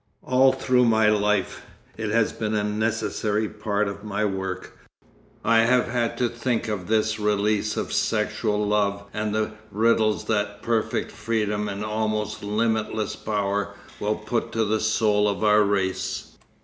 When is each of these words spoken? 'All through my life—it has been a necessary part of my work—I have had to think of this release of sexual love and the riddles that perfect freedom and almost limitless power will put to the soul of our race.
'All 0.23 0.51
through 0.51 0.85
my 0.85 1.09
life—it 1.09 2.09
has 2.09 2.33
been 2.33 2.55
a 2.55 2.63
necessary 2.63 3.47
part 3.47 3.87
of 3.87 4.03
my 4.03 4.25
work—I 4.25 5.59
have 5.59 5.87
had 5.89 6.17
to 6.17 6.27
think 6.27 6.67
of 6.67 6.87
this 6.87 7.19
release 7.19 7.77
of 7.77 7.93
sexual 7.93 8.65
love 8.65 9.03
and 9.13 9.31
the 9.35 9.51
riddles 9.69 10.25
that 10.25 10.63
perfect 10.63 11.11
freedom 11.11 11.69
and 11.69 11.85
almost 11.85 12.41
limitless 12.43 13.15
power 13.15 13.75
will 13.99 14.15
put 14.15 14.51
to 14.53 14.65
the 14.65 14.79
soul 14.79 15.29
of 15.29 15.43
our 15.43 15.61
race. 15.63 16.35